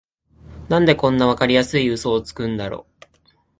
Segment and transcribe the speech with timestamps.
[0.67, 2.87] なんでこんなわかりやすいウソつくんだろ